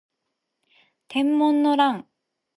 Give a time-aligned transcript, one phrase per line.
[1.09, 2.07] 天文の乱